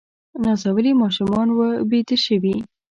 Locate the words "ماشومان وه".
1.01-1.69